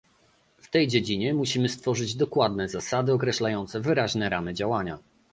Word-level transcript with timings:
W 0.57 0.69
tej 0.69 0.87
dziedzinie 0.87 1.33
musimy 1.33 1.69
stworzyć 1.69 2.15
dokładne 2.15 2.69
zasady 2.69 3.13
określające 3.13 3.79
wyraźne 3.81 4.29
ramy 4.29 4.53
działania 4.53 4.99